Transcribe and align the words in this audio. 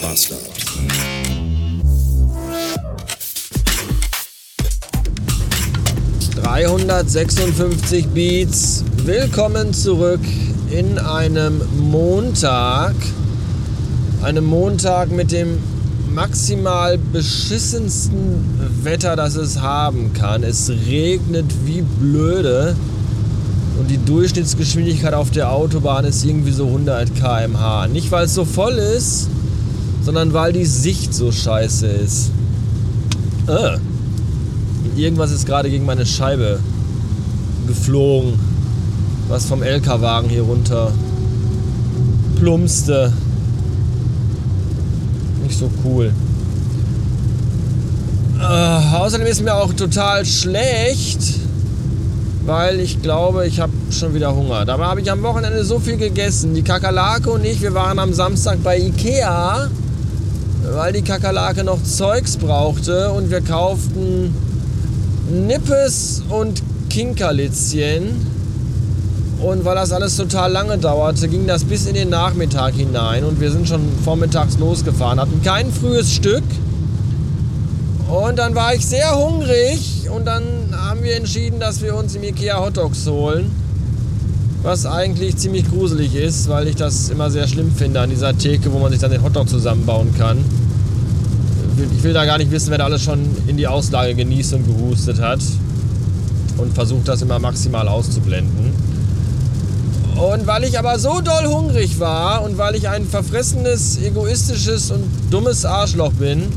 Bastard. 0.00 0.40
...356 6.42 8.06
Beats. 8.08 8.84
Willkommen 9.04 9.74
zurück 9.74 10.20
in 10.70 10.98
einem 10.98 11.60
Montag. 11.76 12.94
Einem 14.22 14.44
Montag 14.46 15.10
mit 15.10 15.32
dem 15.32 15.58
maximal 16.10 16.98
beschissensten 16.98 18.44
Wetter, 18.82 19.16
das 19.16 19.36
es 19.36 19.60
haben 19.60 20.12
kann. 20.12 20.42
Es 20.42 20.70
regnet 20.70 21.46
wie 21.66 21.82
blöde. 21.82 22.74
Und 23.78 23.90
die 23.90 23.98
Durchschnittsgeschwindigkeit 23.98 25.14
auf 25.14 25.30
der 25.30 25.50
Autobahn 25.50 26.04
ist 26.04 26.24
irgendwie 26.24 26.52
so 26.52 26.66
100 26.66 27.14
km/h. 27.14 27.88
Nicht 27.88 28.10
weil 28.10 28.24
es 28.26 28.34
so 28.34 28.44
voll 28.44 28.74
ist, 28.74 29.28
sondern 30.02 30.32
weil 30.32 30.52
die 30.52 30.64
Sicht 30.64 31.14
so 31.14 31.32
scheiße 31.32 31.86
ist. 31.86 32.30
Äh. 33.46 33.78
Irgendwas 34.96 35.30
ist 35.30 35.46
gerade 35.46 35.70
gegen 35.70 35.84
meine 35.86 36.04
Scheibe 36.04 36.58
geflogen. 37.66 38.34
Was 39.28 39.46
vom 39.46 39.62
LK-Wagen 39.62 40.28
hier 40.28 40.42
runter 40.42 40.92
plumpste. 42.40 43.12
Nicht 45.42 45.58
so 45.58 45.70
cool. 45.84 46.12
Äh, 48.40 48.96
außerdem 48.96 49.26
ist 49.26 49.42
mir 49.42 49.54
auch 49.54 49.74
total 49.74 50.24
schlecht, 50.24 51.20
weil 52.46 52.80
ich 52.80 53.02
glaube, 53.02 53.46
ich 53.46 53.60
habe 53.60 53.72
schon 53.90 54.14
wieder 54.14 54.34
Hunger. 54.34 54.64
Dabei 54.64 54.86
habe 54.86 55.02
ich 55.02 55.10
am 55.10 55.22
Wochenende 55.22 55.64
so 55.64 55.78
viel 55.78 55.98
gegessen. 55.98 56.54
Die 56.54 56.62
Kakerlake 56.62 57.30
und 57.30 57.44
ich, 57.44 57.60
wir 57.60 57.74
waren 57.74 57.98
am 57.98 58.14
Samstag 58.14 58.62
bei 58.64 58.78
Ikea, 58.78 59.68
weil 60.74 60.92
die 60.92 61.02
Kakerlake 61.02 61.64
noch 61.64 61.82
Zeugs 61.82 62.36
brauchte 62.36 63.10
und 63.10 63.30
wir 63.30 63.40
kauften 63.40 64.34
Nippes 65.30 66.22
und 66.28 66.62
Kinkerlitzchen. 66.88 68.26
Und 69.40 69.64
weil 69.64 69.74
das 69.74 69.90
alles 69.92 70.16
total 70.16 70.52
lange 70.52 70.76
dauerte, 70.76 71.26
ging 71.26 71.46
das 71.46 71.64
bis 71.64 71.86
in 71.86 71.94
den 71.94 72.10
Nachmittag 72.10 72.74
hinein 72.74 73.24
und 73.24 73.40
wir 73.40 73.50
sind 73.50 73.66
schon 73.66 73.80
vormittags 74.04 74.58
losgefahren, 74.58 75.18
hatten 75.18 75.40
kein 75.42 75.72
frühes 75.72 76.12
Stück. 76.12 76.44
Und 78.08 78.38
dann 78.38 78.54
war 78.54 78.74
ich 78.74 78.84
sehr 78.84 79.16
hungrig 79.16 80.10
und 80.14 80.26
dann 80.26 80.42
haben 80.76 81.02
wir 81.02 81.16
entschieden, 81.16 81.58
dass 81.58 81.80
wir 81.80 81.94
uns 81.96 82.14
im 82.14 82.22
Ikea 82.22 82.62
Hotdogs 82.62 83.06
holen. 83.06 83.50
Was 84.62 84.84
eigentlich 84.84 85.38
ziemlich 85.38 85.70
gruselig 85.70 86.14
ist, 86.14 86.50
weil 86.50 86.68
ich 86.68 86.76
das 86.76 87.08
immer 87.08 87.30
sehr 87.30 87.48
schlimm 87.48 87.72
finde 87.74 88.00
an 88.00 88.10
dieser 88.10 88.36
Theke, 88.36 88.70
wo 88.74 88.78
man 88.78 88.90
sich 88.90 89.00
dann 89.00 89.10
den 89.10 89.22
Hotdog 89.22 89.48
zusammenbauen 89.48 90.14
kann. 90.18 90.44
Ich 91.96 92.02
will 92.02 92.12
da 92.12 92.24
gar 92.24 92.38
nicht 92.38 92.50
wissen, 92.50 92.70
wer 92.70 92.78
da 92.78 92.84
alles 92.84 93.02
schon 93.02 93.20
in 93.46 93.56
die 93.56 93.66
Auslage 93.66 94.14
genießt 94.14 94.54
und 94.54 94.66
gehustet 94.66 95.20
hat. 95.20 95.40
Und 96.56 96.74
versucht 96.74 97.08
das 97.08 97.22
immer 97.22 97.38
maximal 97.38 97.88
auszublenden. 97.88 98.72
Und 100.16 100.46
weil 100.46 100.64
ich 100.64 100.78
aber 100.78 100.98
so 100.98 101.22
doll 101.22 101.46
hungrig 101.46 101.98
war 101.98 102.42
und 102.42 102.58
weil 102.58 102.74
ich 102.74 102.88
ein 102.88 103.06
verfressenes, 103.06 103.98
egoistisches 104.02 104.90
und 104.90 105.04
dummes 105.30 105.64
Arschloch 105.64 106.12
bin, 106.12 106.48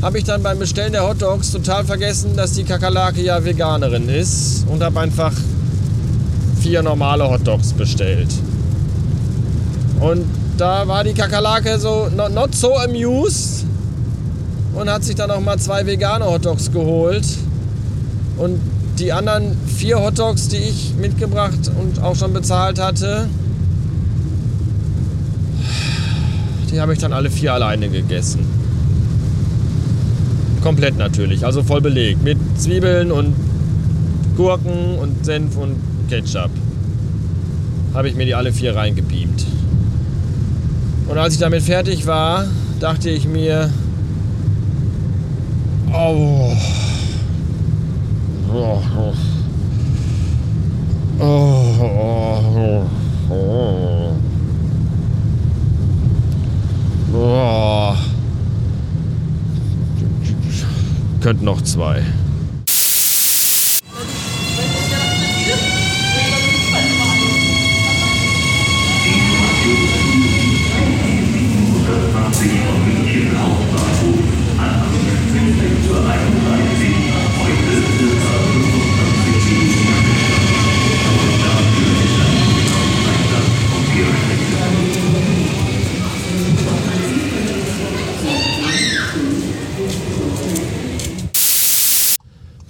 habe 0.00 0.18
ich 0.18 0.24
dann 0.24 0.42
beim 0.42 0.58
Bestellen 0.58 0.92
der 0.92 1.06
Hotdogs 1.06 1.50
total 1.50 1.84
vergessen, 1.84 2.34
dass 2.34 2.52
die 2.52 2.64
Kakerlake 2.64 3.22
ja 3.22 3.44
Veganerin 3.44 4.08
ist 4.08 4.66
und 4.68 4.82
habe 4.82 5.00
einfach 5.00 5.32
vier 6.60 6.82
normale 6.82 7.28
Hotdogs 7.28 7.72
bestellt. 7.74 8.30
Und 10.00 10.24
da 10.56 10.88
war 10.88 11.04
die 11.04 11.12
Kakerlake 11.12 11.78
so 11.78 12.08
not, 12.16 12.32
not 12.32 12.54
so 12.54 12.76
amused 12.78 13.66
und 14.74 14.90
hat 14.90 15.04
sich 15.04 15.14
dann 15.14 15.30
auch 15.30 15.40
mal 15.40 15.58
zwei 15.58 15.86
vegane 15.86 16.24
Hotdogs 16.26 16.72
geholt. 16.72 17.26
Und 18.36 18.60
die 18.98 19.12
anderen 19.12 19.56
vier 19.66 20.00
Hotdogs, 20.00 20.48
die 20.48 20.56
ich 20.56 20.94
mitgebracht 21.00 21.70
und 21.78 22.02
auch 22.02 22.16
schon 22.16 22.32
bezahlt 22.32 22.78
hatte, 22.80 23.28
die 26.70 26.80
habe 26.80 26.94
ich 26.94 26.98
dann 26.98 27.12
alle 27.12 27.30
vier 27.30 27.52
alleine 27.52 27.88
gegessen. 27.88 28.40
Komplett 30.62 30.96
natürlich, 30.96 31.44
also 31.44 31.62
voll 31.62 31.80
belegt. 31.80 32.22
Mit 32.22 32.38
Zwiebeln 32.56 33.12
und 33.12 33.34
Gurken 34.36 34.98
und 34.98 35.24
Senf 35.24 35.56
und 35.56 35.76
Ketchup. 36.08 36.50
Habe 37.92 38.08
ich 38.08 38.14
mir 38.14 38.24
die 38.24 38.34
alle 38.34 38.52
vier 38.52 38.74
reingebeamt. 38.74 39.44
Und 41.08 41.18
als 41.18 41.34
ich 41.34 41.40
damit 41.40 41.62
fertig 41.62 42.06
war, 42.06 42.46
dachte 42.80 43.10
ich 43.10 43.26
mir, 43.26 43.70
Oh, 45.94 46.56
oh. 48.50 48.82
Oh, 51.20 52.86
oh, 53.30 53.30
oh. 53.30 54.16
Könnten 61.20 61.44
noch 61.44 61.60
zwei. 61.62 62.02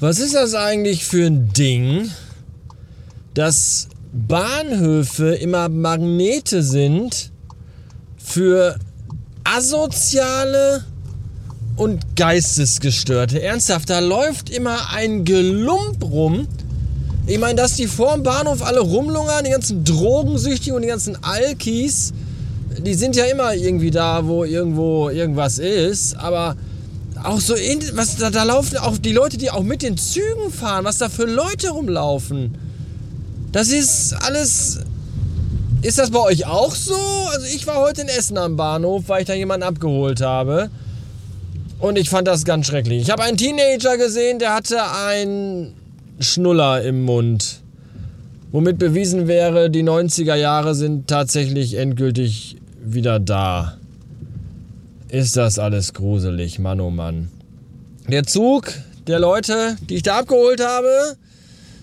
Was 0.02 0.18
ist 0.18 0.34
das 0.34 0.56
eigentlich 0.56 1.04
für 1.04 1.26
ein 1.26 1.52
Ding, 1.52 2.10
dass 3.34 3.86
Bahnhöfe 4.12 5.36
immer 5.36 5.68
Magnete 5.68 6.64
sind 6.64 7.30
für 8.16 8.80
asoziale 9.44 10.82
und 11.76 12.16
Geistesgestörte? 12.16 13.42
Ernsthaft, 13.42 13.90
da 13.90 14.00
läuft 14.00 14.50
immer 14.50 14.90
ein 14.92 15.24
Gelump 15.24 16.02
rum. 16.02 16.48
Ich 17.28 17.38
meine, 17.38 17.54
dass 17.54 17.76
die 17.76 17.86
vorm 17.86 18.24
Bahnhof 18.24 18.60
alle 18.60 18.80
rumlungern, 18.80 19.44
die 19.44 19.52
ganzen 19.52 19.84
Drogensüchtigen 19.84 20.74
und 20.74 20.82
die 20.82 20.88
ganzen 20.88 21.22
Alkis, 21.22 22.12
die 22.84 22.94
sind 22.94 23.14
ja 23.14 23.26
immer 23.26 23.54
irgendwie 23.54 23.92
da, 23.92 24.26
wo 24.26 24.42
irgendwo 24.42 25.10
irgendwas 25.10 25.60
ist, 25.60 26.16
aber 26.16 26.56
auch 27.24 27.40
so, 27.40 27.54
in, 27.54 27.80
was 27.94 28.16
da, 28.16 28.30
da 28.30 28.44
laufen 28.44 28.78
auch 28.78 28.98
die 28.98 29.12
Leute, 29.12 29.36
die 29.36 29.50
auch 29.50 29.62
mit 29.62 29.82
den 29.82 29.96
Zügen 29.96 30.50
fahren, 30.50 30.84
was 30.84 30.98
da 30.98 31.08
für 31.08 31.24
Leute 31.24 31.70
rumlaufen. 31.70 32.56
Das 33.52 33.68
ist 33.68 34.14
alles. 34.14 34.80
Ist 35.82 35.98
das 35.98 36.10
bei 36.10 36.20
euch 36.20 36.46
auch 36.46 36.74
so? 36.74 36.94
Also 37.32 37.46
ich 37.46 37.66
war 37.66 37.76
heute 37.76 38.02
in 38.02 38.08
Essen 38.08 38.38
am 38.38 38.56
Bahnhof, 38.56 39.04
weil 39.08 39.22
ich 39.22 39.26
da 39.26 39.34
jemanden 39.34 39.66
abgeholt 39.66 40.20
habe. 40.20 40.70
Und 41.80 41.98
ich 41.98 42.08
fand 42.08 42.28
das 42.28 42.44
ganz 42.44 42.68
schrecklich. 42.68 43.02
Ich 43.02 43.10
habe 43.10 43.24
einen 43.24 43.36
Teenager 43.36 43.96
gesehen, 43.96 44.38
der 44.38 44.54
hatte 44.54 44.78
einen 45.08 45.74
Schnuller 46.20 46.82
im 46.82 47.02
Mund. 47.02 47.60
Womit 48.52 48.78
bewiesen 48.78 49.26
wäre, 49.26 49.70
die 49.70 49.82
90er 49.82 50.36
Jahre 50.36 50.76
sind 50.76 51.08
tatsächlich 51.08 51.74
endgültig 51.74 52.58
wieder 52.84 53.18
da. 53.18 53.78
Ist 55.12 55.36
das 55.36 55.58
alles 55.58 55.92
gruselig, 55.92 56.58
Mann 56.58 56.80
oh 56.80 56.88
Mann. 56.88 57.30
Der 58.08 58.24
Zug 58.24 58.72
der 59.06 59.18
Leute, 59.18 59.76
die 59.90 59.96
ich 59.96 60.02
da 60.02 60.20
abgeholt 60.20 60.64
habe, 60.64 61.18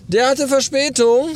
der 0.08 0.28
hatte 0.28 0.48
Verspätung. 0.48 1.28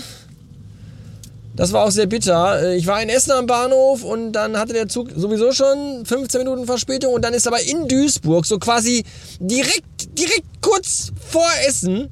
Das 1.55 1.73
war 1.73 1.85
auch 1.85 1.93
sehr 1.93 2.07
bitter. 2.07 2.75
Ich 2.75 2.89
war 2.89 3.01
in 3.01 3.09
Essen 3.09 3.31
am 3.31 3.47
Bahnhof 3.47 4.03
und 4.03 4.33
dann 4.33 4.59
hatte 4.59 4.73
der 4.73 4.89
Zug 4.89 5.13
sowieso 5.15 5.53
schon 5.53 6.05
15 6.05 6.41
Minuten 6.41 6.67
Verspätung 6.67 7.15
und 7.15 7.23
dann 7.23 7.33
ist 7.33 7.47
aber 7.47 7.63
in 7.63 7.87
Duisburg, 7.87 8.45
so 8.45 8.59
quasi 8.59 9.05
direkt, 9.39 10.19
direkt 10.19 10.63
kurz 10.63 11.13
vor 11.31 11.49
Essen, 11.69 12.09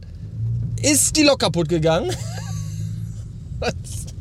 ist 0.80 1.16
die 1.16 1.24
Lok 1.24 1.40
kaputt 1.40 1.68
gegangen. 1.68 2.14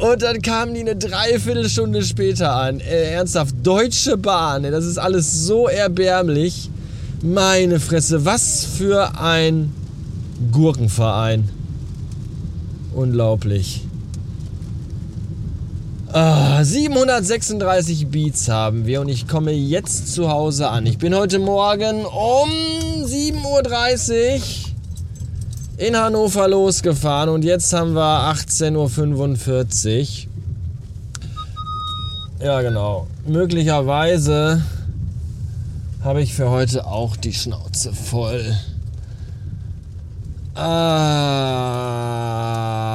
Und 0.00 0.22
dann 0.22 0.42
kamen 0.42 0.74
die 0.74 0.80
eine 0.80 0.96
Dreiviertelstunde 0.96 2.02
später 2.02 2.54
an. 2.54 2.80
Äh, 2.80 3.12
ernsthaft, 3.14 3.54
Deutsche 3.62 4.16
Bahn, 4.16 4.62
das 4.62 4.84
ist 4.84 4.98
alles 4.98 5.46
so 5.46 5.66
erbärmlich. 5.68 6.70
Meine 7.22 7.80
Fresse, 7.80 8.24
was 8.24 8.64
für 8.64 9.18
ein 9.20 9.72
Gurkenverein. 10.52 11.48
Unglaublich. 12.94 13.82
Ah, 16.12 16.64
736 16.64 18.06
Beats 18.06 18.48
haben 18.48 18.86
wir 18.86 19.00
und 19.00 19.08
ich 19.08 19.28
komme 19.28 19.52
jetzt 19.52 20.14
zu 20.14 20.30
Hause 20.30 20.68
an. 20.68 20.86
Ich 20.86 20.98
bin 20.98 21.14
heute 21.14 21.38
Morgen 21.38 22.06
um 22.06 22.48
7.30 23.04 24.36
Uhr 24.36 24.67
in 25.78 25.96
Hannover 25.96 26.46
losgefahren 26.48 27.30
und 27.30 27.44
jetzt 27.44 27.72
haben 27.72 27.94
wir 27.94 28.32
18.45 28.32 30.00
Uhr. 30.00 30.06
Ja, 32.44 32.60
genau. 32.60 33.06
Möglicherweise 33.26 34.62
habe 36.02 36.20
ich 36.20 36.34
für 36.34 36.50
heute 36.50 36.86
auch 36.86 37.16
die 37.16 37.32
Schnauze 37.32 37.92
voll. 37.92 38.54
Ah 40.54 42.87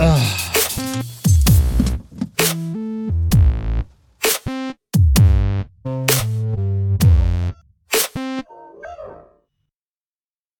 Ugh. 0.00 0.47